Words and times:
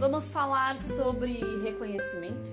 vamos 0.00 0.30
falar 0.30 0.78
sobre 0.78 1.40
reconhecimento. 1.62 2.50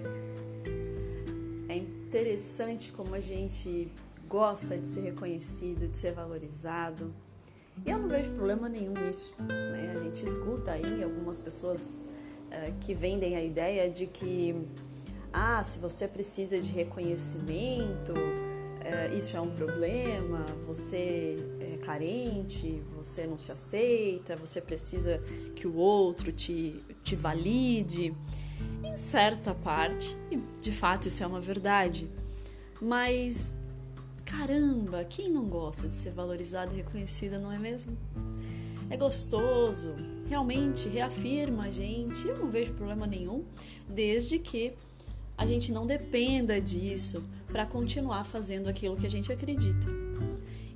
É 1.69 1.77
interessante 1.77 2.91
como 2.91 3.15
a 3.15 3.21
gente 3.21 3.89
gosta 4.27 4.77
de 4.77 4.85
ser 4.85 4.99
reconhecido, 5.03 5.87
de 5.87 5.97
ser 5.97 6.11
valorizado. 6.11 7.15
E 7.85 7.89
eu 7.89 7.99
não 7.99 8.09
vejo 8.09 8.31
problema 8.31 8.67
nenhum 8.67 8.93
nisso. 8.93 9.33
Né? 9.39 9.95
A 9.97 10.03
gente 10.03 10.25
escuta 10.25 10.73
aí 10.73 11.01
algumas 11.01 11.39
pessoas 11.39 11.91
uh, 11.91 12.73
que 12.81 12.93
vendem 12.93 13.37
a 13.37 13.41
ideia 13.41 13.89
de 13.89 14.07
que, 14.07 14.53
ah, 15.31 15.63
se 15.63 15.79
você 15.79 16.05
precisa 16.05 16.59
de 16.59 16.67
reconhecimento, 16.67 18.13
uh, 18.87 19.15
isso 19.15 19.35
é 19.35 19.41
um 19.41 19.49
problema, 19.49 20.45
você 20.65 21.37
é 21.59 21.77
carente, 21.77 22.81
você 22.95 23.25
não 23.25 23.37
se 23.37 23.51
aceita, 23.51 24.35
você 24.35 24.61
precisa 24.61 25.19
que 25.55 25.67
o 25.67 25.75
outro 25.75 26.31
te, 26.31 26.83
te 27.03 27.15
valide. 27.15 28.13
Em 28.83 28.97
certa 28.97 29.53
parte, 29.53 30.17
de 30.59 30.71
fato 30.71 31.07
isso 31.07 31.23
é 31.23 31.27
uma 31.27 31.39
verdade, 31.39 32.09
mas 32.81 33.53
caramba, 34.25 35.03
quem 35.05 35.29
não 35.31 35.45
gosta 35.45 35.87
de 35.87 35.95
ser 35.95 36.11
valorizado 36.11 36.73
e 36.73 36.77
reconhecido, 36.77 37.39
não 37.39 37.51
é 37.51 37.57
mesmo? 37.57 37.97
É 38.89 38.97
gostoso, 38.97 39.93
realmente 40.27 40.87
reafirma 40.89 41.65
a 41.65 41.71
gente, 41.71 42.27
eu 42.27 42.37
não 42.37 42.49
vejo 42.49 42.73
problema 42.73 43.05
nenhum, 43.05 43.45
desde 43.87 44.39
que 44.39 44.73
a 45.37 45.45
gente 45.45 45.71
não 45.71 45.85
dependa 45.85 46.59
disso 46.59 47.23
para 47.47 47.65
continuar 47.65 48.23
fazendo 48.23 48.67
aquilo 48.67 48.97
que 48.97 49.05
a 49.05 49.09
gente 49.09 49.31
acredita. 49.31 49.87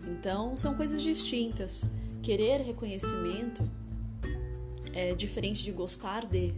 Então, 0.08 0.56
são 0.56 0.76
coisas 0.76 1.02
distintas. 1.02 1.86
Querer 2.22 2.62
reconhecimento 2.62 3.68
é 4.94 5.16
diferente 5.16 5.64
de 5.64 5.72
gostar 5.72 6.26
de. 6.26 6.54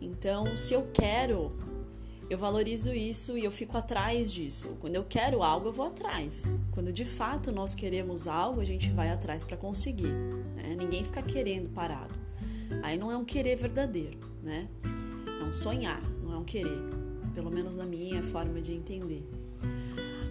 Então, 0.00 0.56
se 0.56 0.74
eu 0.74 0.88
quero, 0.92 1.52
eu 2.28 2.36
valorizo 2.36 2.92
isso 2.92 3.38
e 3.38 3.44
eu 3.44 3.52
fico 3.52 3.76
atrás 3.76 4.32
disso. 4.32 4.76
Quando 4.80 4.96
eu 4.96 5.04
quero 5.04 5.44
algo, 5.44 5.68
eu 5.68 5.72
vou 5.72 5.86
atrás. 5.86 6.52
Quando 6.72 6.92
de 6.92 7.04
fato 7.04 7.52
nós 7.52 7.74
queremos 7.74 8.26
algo, 8.26 8.60
a 8.60 8.64
gente 8.64 8.90
vai 8.90 9.10
atrás 9.10 9.44
para 9.44 9.56
conseguir. 9.56 10.12
Né? 10.56 10.74
Ninguém 10.76 11.04
fica 11.04 11.22
querendo 11.22 11.70
parado. 11.70 12.18
Aí 12.82 12.98
não 12.98 13.12
é 13.12 13.16
um 13.16 13.24
querer 13.24 13.56
verdadeiro, 13.56 14.18
né? 14.42 14.66
É 15.40 15.44
um 15.44 15.52
sonhar, 15.52 16.02
não 16.22 16.32
é 16.32 16.38
um 16.38 16.44
querer. 16.44 17.01
Pelo 17.34 17.50
menos 17.50 17.76
na 17.76 17.84
minha 17.84 18.22
forma 18.22 18.60
de 18.60 18.72
entender. 18.72 19.28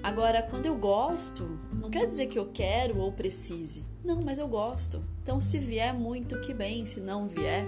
Agora, 0.04 0.42
quando 0.42 0.66
eu 0.66 0.76
gosto, 0.76 1.60
não 1.80 1.90
quer 1.90 2.08
dizer 2.08 2.28
que 2.28 2.40
eu 2.40 2.50
quero 2.52 2.98
ou 2.98 3.12
precise. 3.12 3.84
Não, 4.04 4.20
mas 4.22 4.40
eu 4.40 4.48
gosto. 4.48 5.04
Então, 5.22 5.40
se 5.40 5.60
vier 5.60 5.94
muito, 5.94 6.42
que 6.42 6.54
bem. 6.54 6.86
Se 6.86 7.00
não 7.00 7.28
vier, 7.28 7.66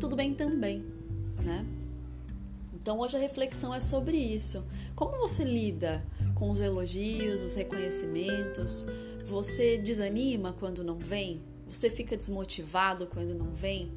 tudo 0.00 0.16
bem 0.16 0.34
também, 0.34 0.84
né? 1.44 1.64
Então, 2.74 2.98
hoje 2.98 3.16
a 3.16 3.20
reflexão 3.20 3.72
é 3.72 3.78
sobre 3.78 4.16
isso. 4.16 4.66
Como 4.96 5.16
você 5.18 5.44
lida 5.44 6.04
com 6.34 6.50
os 6.50 6.60
elogios, 6.60 7.42
os 7.42 7.54
reconhecimentos? 7.54 8.84
Você 9.24 9.78
desanima 9.78 10.52
quando 10.52 10.82
não 10.82 10.98
vem? 10.98 11.42
Você 11.68 11.88
fica 11.88 12.16
desmotivado 12.16 13.06
quando 13.06 13.34
não 13.34 13.54
vem? 13.54 13.92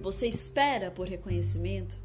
Você 0.00 0.28
espera 0.28 0.90
por 0.90 1.08
reconhecimento? 1.08 1.98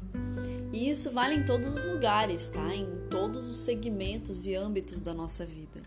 E 0.72 0.88
isso 0.88 1.10
vale 1.12 1.36
em 1.36 1.44
todos 1.44 1.74
os 1.74 1.84
lugares, 1.84 2.48
tá? 2.48 2.74
Em 2.74 2.86
todos 3.08 3.48
os 3.48 3.58
segmentos 3.64 4.46
e 4.46 4.54
âmbitos 4.54 5.00
da 5.00 5.14
nossa 5.14 5.46
vida. 5.46 5.80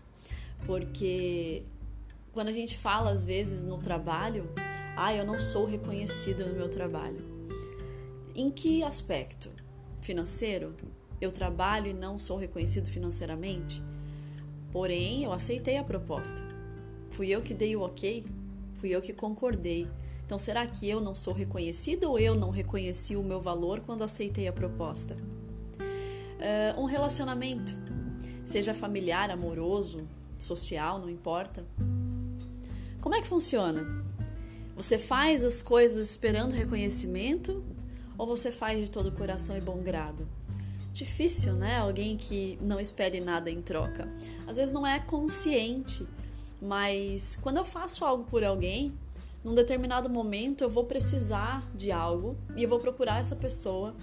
Porque 0.66 1.62
quando 2.32 2.48
a 2.48 2.52
gente 2.52 2.78
fala 2.78 3.10
às 3.10 3.24
vezes 3.24 3.64
no 3.64 3.78
trabalho, 3.78 4.48
ah, 4.96 5.14
eu 5.14 5.24
não 5.24 5.40
sou 5.40 5.66
reconhecido 5.66 6.46
no 6.46 6.54
meu 6.54 6.68
trabalho. 6.68 7.24
Em 8.34 8.50
que 8.50 8.82
aspecto? 8.82 9.50
Financeiro? 10.00 10.74
Eu 11.20 11.32
trabalho 11.32 11.88
e 11.88 11.92
não 11.92 12.18
sou 12.18 12.36
reconhecido 12.36 12.88
financeiramente? 12.88 13.82
Porém, 14.70 15.24
eu 15.24 15.32
aceitei 15.32 15.76
a 15.76 15.84
proposta. 15.84 16.42
Fui 17.10 17.28
eu 17.28 17.42
que 17.42 17.54
dei 17.54 17.74
o 17.74 17.80
ok, 17.80 18.24
fui 18.74 18.90
eu 18.90 19.00
que 19.00 19.12
concordei. 19.12 19.88
Então, 20.28 20.38
será 20.38 20.66
que 20.66 20.86
eu 20.86 21.00
não 21.00 21.14
sou 21.14 21.32
reconhecido 21.32 22.04
ou 22.10 22.18
eu 22.18 22.34
não 22.34 22.50
reconheci 22.50 23.16
o 23.16 23.22
meu 23.22 23.40
valor 23.40 23.80
quando 23.80 24.04
aceitei 24.04 24.46
a 24.46 24.52
proposta? 24.52 25.16
Uh, 25.78 26.78
um 26.78 26.84
relacionamento, 26.84 27.74
seja 28.44 28.74
familiar, 28.74 29.30
amoroso, 29.30 30.06
social, 30.38 30.98
não 30.98 31.08
importa. 31.08 31.64
Como 33.00 33.14
é 33.14 33.22
que 33.22 33.26
funciona? 33.26 34.04
Você 34.76 34.98
faz 34.98 35.46
as 35.46 35.62
coisas 35.62 36.10
esperando 36.10 36.52
reconhecimento 36.52 37.64
ou 38.18 38.26
você 38.26 38.52
faz 38.52 38.78
de 38.84 38.90
todo 38.90 39.06
o 39.06 39.12
coração 39.12 39.56
e 39.56 39.62
bom 39.62 39.78
grado? 39.78 40.28
Difícil, 40.92 41.54
né? 41.54 41.78
Alguém 41.78 42.18
que 42.18 42.58
não 42.60 42.78
espere 42.78 43.18
nada 43.18 43.50
em 43.50 43.62
troca. 43.62 44.06
Às 44.46 44.58
vezes 44.58 44.74
não 44.74 44.86
é 44.86 45.00
consciente, 45.00 46.06
mas 46.60 47.34
quando 47.34 47.56
eu 47.56 47.64
faço 47.64 48.04
algo 48.04 48.24
por 48.24 48.44
alguém, 48.44 48.92
num 49.44 49.54
determinado 49.54 50.10
momento 50.10 50.62
eu 50.62 50.70
vou 50.70 50.84
precisar 50.84 51.68
de 51.74 51.92
algo 51.92 52.36
e 52.56 52.62
eu 52.62 52.68
vou 52.68 52.78
procurar 52.78 53.20
essa 53.20 53.36
pessoa. 53.36 53.94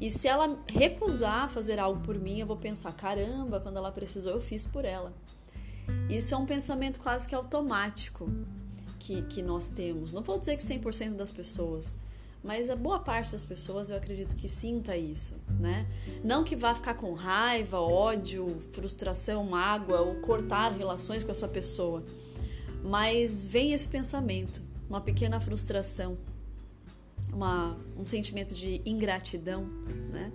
E 0.00 0.10
se 0.10 0.28
ela 0.28 0.58
recusar 0.66 1.48
fazer 1.48 1.78
algo 1.78 2.00
por 2.02 2.18
mim, 2.18 2.40
eu 2.40 2.46
vou 2.46 2.56
pensar: 2.56 2.92
caramba, 2.92 3.60
quando 3.60 3.76
ela 3.76 3.90
precisou, 3.90 4.32
eu 4.32 4.40
fiz 4.40 4.66
por 4.66 4.84
ela. 4.84 5.12
Isso 6.08 6.34
é 6.34 6.36
um 6.36 6.44
pensamento 6.44 6.98
quase 7.00 7.28
que 7.28 7.34
automático 7.34 8.28
que, 8.98 9.22
que 9.22 9.42
nós 9.42 9.70
temos. 9.70 10.12
Não 10.12 10.22
vou 10.22 10.38
dizer 10.38 10.56
que 10.56 10.62
100% 10.62 11.14
das 11.14 11.30
pessoas, 11.30 11.94
mas 12.42 12.68
a 12.68 12.76
boa 12.76 12.98
parte 12.98 13.32
das 13.32 13.44
pessoas 13.44 13.88
eu 13.88 13.96
acredito 13.96 14.36
que 14.36 14.48
sinta 14.48 14.96
isso, 14.96 15.36
né? 15.60 15.86
Não 16.24 16.44
que 16.44 16.56
vá 16.56 16.74
ficar 16.74 16.94
com 16.94 17.14
raiva, 17.14 17.80
ódio, 17.80 18.60
frustração, 18.72 19.44
mágoa 19.44 20.00
ou 20.00 20.16
cortar 20.16 20.72
relações 20.72 21.22
com 21.22 21.30
essa 21.30 21.48
pessoa 21.48 22.04
mas 22.86 23.44
vem 23.44 23.72
esse 23.72 23.88
pensamento, 23.88 24.62
uma 24.88 25.00
pequena 25.00 25.40
frustração, 25.40 26.16
uma, 27.32 27.76
um 27.96 28.06
sentimento 28.06 28.54
de 28.54 28.80
ingratidão, 28.86 29.64
né? 30.12 30.32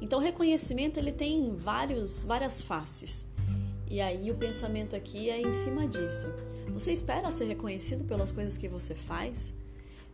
Então, 0.00 0.20
o 0.20 0.22
reconhecimento 0.22 0.98
ele 0.98 1.10
tem 1.10 1.56
vários, 1.56 2.22
várias 2.22 2.62
faces. 2.62 3.26
E 3.90 4.00
aí 4.00 4.30
o 4.30 4.34
pensamento 4.34 4.94
aqui 4.94 5.28
é 5.28 5.40
em 5.40 5.52
cima 5.52 5.88
disso. 5.88 6.28
Você 6.72 6.92
espera 6.92 7.32
ser 7.32 7.46
reconhecido 7.46 8.04
pelas 8.04 8.30
coisas 8.30 8.56
que 8.56 8.68
você 8.68 8.94
faz? 8.94 9.52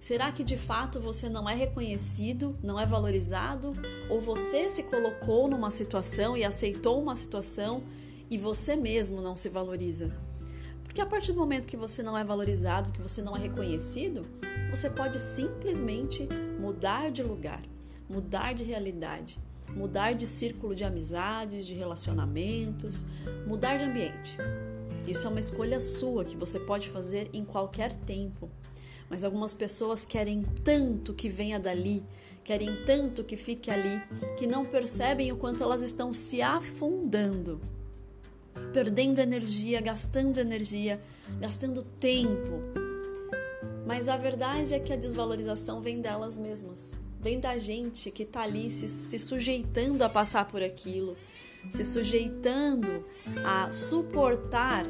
Será 0.00 0.32
que 0.32 0.44
de 0.44 0.56
fato 0.56 1.00
você 1.00 1.28
não 1.28 1.48
é 1.48 1.54
reconhecido, 1.54 2.56
não 2.62 2.78
é 2.78 2.86
valorizado? 2.86 3.72
Ou 4.08 4.20
você 4.20 4.68
se 4.68 4.84
colocou 4.84 5.48
numa 5.48 5.70
situação 5.70 6.36
e 6.36 6.44
aceitou 6.44 7.02
uma 7.02 7.16
situação 7.16 7.82
e 8.30 8.38
você 8.38 8.76
mesmo 8.76 9.20
não 9.20 9.34
se 9.36 9.48
valoriza? 9.48 10.14
Porque 10.94 11.02
a 11.02 11.06
partir 11.06 11.32
do 11.32 11.40
momento 11.40 11.66
que 11.66 11.76
você 11.76 12.04
não 12.04 12.16
é 12.16 12.22
valorizado, 12.22 12.92
que 12.92 13.02
você 13.02 13.20
não 13.20 13.34
é 13.34 13.40
reconhecido, 13.40 14.24
você 14.70 14.88
pode 14.88 15.20
simplesmente 15.20 16.28
mudar 16.60 17.10
de 17.10 17.20
lugar, 17.20 17.60
mudar 18.08 18.54
de 18.54 18.62
realidade, 18.62 19.36
mudar 19.70 20.12
de 20.12 20.24
círculo 20.24 20.72
de 20.72 20.84
amizades, 20.84 21.66
de 21.66 21.74
relacionamentos, 21.74 23.04
mudar 23.44 23.76
de 23.76 23.82
ambiente. 23.82 24.36
Isso 25.04 25.26
é 25.26 25.30
uma 25.30 25.40
escolha 25.40 25.80
sua 25.80 26.24
que 26.24 26.36
você 26.36 26.60
pode 26.60 26.88
fazer 26.88 27.28
em 27.32 27.44
qualquer 27.44 27.92
tempo. 28.06 28.48
Mas 29.10 29.24
algumas 29.24 29.52
pessoas 29.52 30.06
querem 30.06 30.44
tanto 30.62 31.12
que 31.12 31.28
venha 31.28 31.58
dali, 31.58 32.04
querem 32.44 32.84
tanto 32.84 33.24
que 33.24 33.36
fique 33.36 33.68
ali, 33.68 34.00
que 34.38 34.46
não 34.46 34.64
percebem 34.64 35.32
o 35.32 35.36
quanto 35.36 35.60
elas 35.60 35.82
estão 35.82 36.14
se 36.14 36.40
afundando 36.40 37.73
perdendo 38.74 39.20
energia, 39.20 39.80
gastando 39.80 40.38
energia, 40.38 41.00
gastando 41.38 41.80
tempo. 41.80 42.60
Mas 43.86 44.08
a 44.08 44.16
verdade 44.16 44.74
é 44.74 44.80
que 44.80 44.92
a 44.92 44.96
desvalorização 44.96 45.80
vem 45.80 46.00
delas 46.00 46.36
mesmas, 46.36 46.92
vem 47.20 47.38
da 47.38 47.56
gente 47.56 48.10
que 48.10 48.24
está 48.24 48.42
ali 48.42 48.68
se, 48.68 48.88
se 48.88 49.16
sujeitando 49.16 50.02
a 50.02 50.08
passar 50.08 50.46
por 50.46 50.60
aquilo, 50.60 51.16
se 51.70 51.84
sujeitando 51.84 53.04
a 53.44 53.72
suportar 53.72 54.84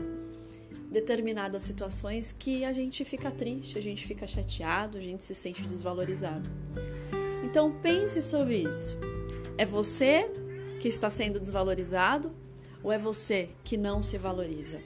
determinadas 0.91 1.63
situações 1.63 2.33
que 2.33 2.65
a 2.65 2.73
gente 2.73 3.05
fica 3.05 3.31
triste, 3.31 3.77
a 3.77 3.83
gente 3.83 4.07
fica 4.07 4.27
chateado, 4.27 4.97
a 4.97 5.01
gente 5.01 5.23
se 5.23 5.35
sente 5.35 5.63
desvalorizado. 5.63 6.49
Então 7.45 7.71
pense 7.83 8.23
sobre 8.23 8.63
isso. 8.63 8.97
É 9.59 9.67
você 9.67 10.31
que 10.81 10.89
está 10.89 11.11
sendo 11.11 11.39
desvalorizado 11.39 12.44
ou 12.85 12.93
é 12.93 12.99
você 12.99 13.49
que 13.65 13.79
não 13.79 14.03
se 14.03 14.19
valoriza? 14.19 14.81